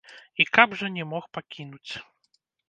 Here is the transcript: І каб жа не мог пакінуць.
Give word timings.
І 0.43 0.45
каб 0.57 0.73
жа 0.79 0.89
не 0.95 1.05
мог 1.11 1.27
пакінуць. 1.39 1.91